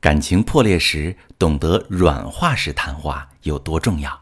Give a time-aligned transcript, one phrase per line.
[0.00, 4.18] 感情破裂时，懂得软化式谈话有多重要？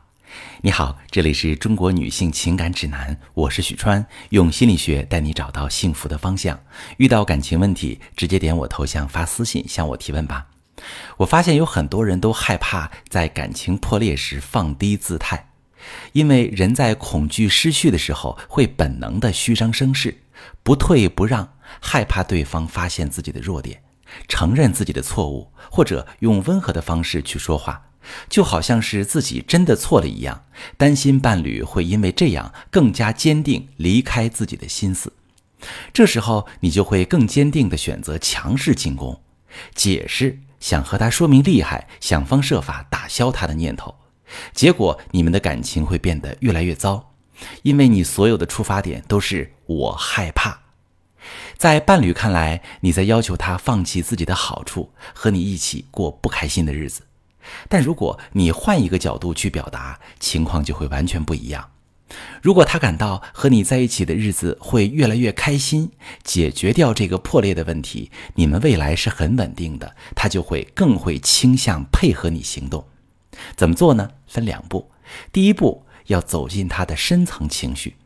[0.61, 6.59] 你好，这里是中国女性情感指南，我是许川，用心理学带你找到幸福的方向。
[6.97, 10.49] 遇到感情问题，直接点我头像发私信向我提问吧。
[11.19, 15.51] 我发现有很多人都害怕在感情破裂时放低姿态，
[16.11, 20.23] 因为人在恐惧失去的时候会本能的虚张声势，
[20.65, 23.81] 不退不让，害怕对方发现自己的弱点。
[24.27, 27.91] 承认自己的错误，或者用温和的方式去说话，
[28.29, 30.45] 就好像是自己真的错了一样，
[30.77, 35.13] 担心伴侣会因为这样更加坚定离开自己的心思。
[35.93, 39.21] 这时候，你就会更坚定地选择强势进攻，
[39.75, 43.95] 解释，想和他说明厉害，想方设法打消他的念头。
[44.53, 47.15] 结果，你们的感情会变得越来越糟，
[47.63, 50.68] 因为你所有的出发点都是我害怕。
[51.57, 57.03] 在伴侣看来，你在要求他放弃自己的好处，和你一起过不开心的日子。
[57.69, 61.71] 但如果你换一个角度去表达，情况就会完全不一样。
[62.41, 65.91] 如果他感到和你在一起的日子会越来越开心，
[66.23, 72.87] 解决掉这个破裂的问题，你们未来是很稳定的，他就会更会倾向配合你行动。
[73.57, 74.11] 怎么做呢？
[74.27, 74.91] 分两步。
[75.33, 77.97] 第一步要走进他的深层情绪。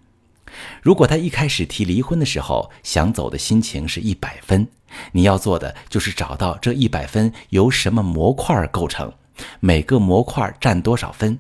[0.83, 4.67] 如果他一开始提离婚的时候想走的心情是一百分，
[5.12, 9.12] 你要做的就是找到这一百分由什么模块构成，
[9.61, 11.39] 每个模块占多少分，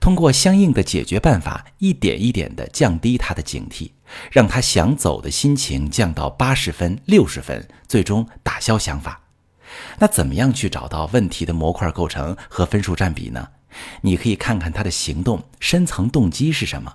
[0.00, 3.90] 通过相应的解决办法，一点一点地降低他的警惕，
[4.32, 9.20] 让他想走的心情降到八十分、六十分，最终打消想法。
[9.98, 13.48] 那怎么样去找到问题的模块构成和分数占比呢？
[14.00, 16.92] 你可以看看他的行动深层动机是什么。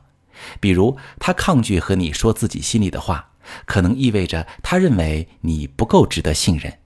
[0.60, 3.32] 比如，他抗拒和你说自己心里的话，
[3.66, 6.80] 可能意味着他认为你不够值得信任。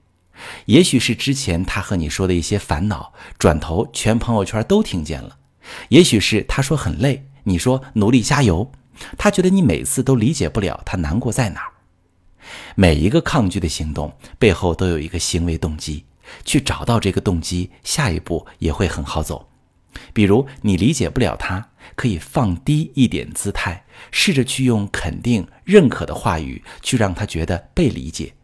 [0.66, 5.38] 也许是之前他和你说的一些烦恼，转头全朋友圈都听见了。
[5.88, 8.70] 也许是他说很累，你说努力加油，
[9.16, 11.72] 他觉得你每次都理解不了他难过在哪儿。
[12.76, 16.04] 每一个抗拒的行动背后都有一个行为动机，
[16.44, 19.48] 去找到这个动机，下一步也会很好走。
[20.12, 28.34] 比如你理解不了他，可以放低一点姿态，试着去用肯定、认可的话语去让他觉得被理解。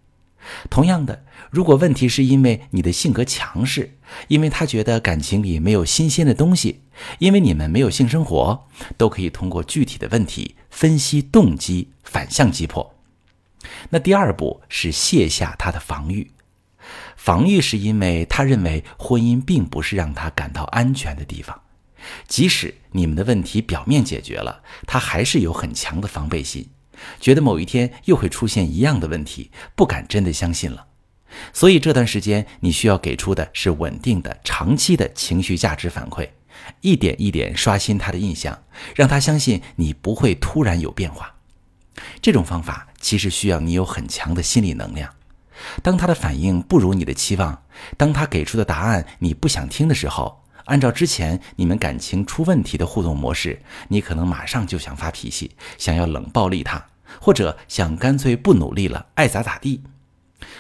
[0.69, 3.97] 同样的，如果问题是因为你的性格强势，
[4.29, 6.83] 因为他觉得感情里没有新鲜的东西，
[7.19, 8.67] 因为你们没有性生活，
[8.99, 12.95] 都可以通过具体的问题分析动机，反向击破。
[13.89, 16.31] 那第二步是卸下他的防御。
[17.25, 21.59] 防御是因为他认为婚姻并不是让他感到安全的地方，
[22.29, 26.69] 即使你们的问题表面解决了，他还是有很强的防备心，
[27.19, 30.89] 觉得某一天又会出现一样的问题，不敢真的相信了。
[31.55, 36.29] 所以这段时间你需要给出的是稳定的、长期的情绪价值反馈，
[36.83, 38.65] 一点一点刷新他的印象，
[38.95, 41.35] 让他相信你不会突然有变化。
[42.21, 45.11] 这种方法其实需要你有很强的心理能量。
[45.83, 47.63] 当他的反应不如你的期望，
[47.97, 56.87] 当他给出的答案你不想听的时候，按照之前你们感情出问题的互动模式，你可能马上就想发脾气，想要冷暴力他，
[57.21, 59.83] 或者想干脆不努力了，爱咋咋地。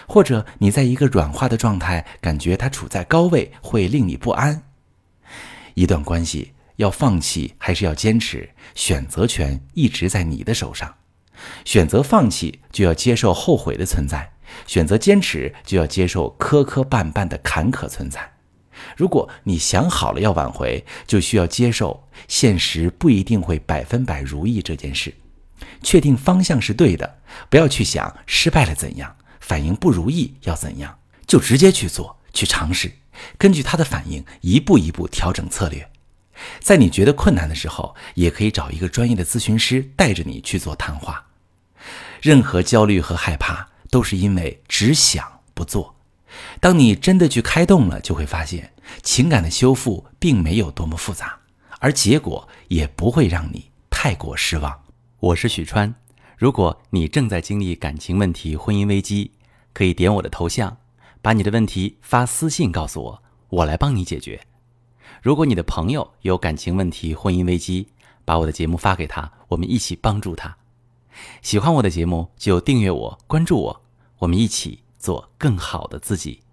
[0.06, 4.62] 或者你在一个软化的状态，感觉他处在高位会令你不安。
[5.74, 10.94] 一段关系要放弃还是要坚持，选择权一直在你的手上。
[11.64, 14.33] 选择放弃，就要接受后悔的存在。
[14.66, 18.32] 选择坚持，就要接受磕磕绊绊的坎坷存在。
[18.96, 25.14] 如果你想好了要挽回，就需要接受现实不一定会百分百如意这件事。
[25.82, 32.90] 确定方向是对的，不要去想失败了怎样，反应不如意要怎样，就直接去做，去尝试，
[33.38, 35.88] 根据他的反应一步一步调整策略。
[36.58, 41.26] 在你觉得困难的时候，也可以找一个专业的咨询师带着你去做谈话。
[42.20, 43.68] 任何焦虑和害怕。
[43.94, 45.24] 都是因为只想
[45.54, 45.94] 不做。
[46.58, 48.72] 当你真的去开动了，就会发现
[49.04, 51.38] 情感的修复并没有多么复杂，
[51.78, 54.80] 而结果也不会让你太过失望。
[55.20, 55.94] 我是许川，
[56.36, 59.30] 如果你正在经历感情问题、婚姻危机，
[59.72, 60.76] 可以点我的头像，
[61.22, 64.40] 把你的问题发私信告诉我，我来帮你解决。
[65.22, 67.86] 如果你的朋友有感情问题、婚姻危机，
[68.24, 70.56] 把我的节目发给他，我们一起帮助他。
[71.42, 73.83] 喜欢我的节目就订阅我、关注我。
[74.18, 76.43] 我们一起做更好的自己。